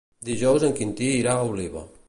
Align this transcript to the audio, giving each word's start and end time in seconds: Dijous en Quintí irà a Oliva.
Dijous 0.29 0.65
en 0.69 0.73
Quintí 0.81 1.11
irà 1.19 1.37
a 1.43 1.47
Oliva. 1.53 1.89